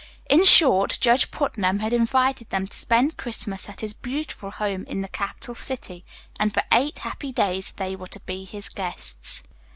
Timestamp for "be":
8.21-8.43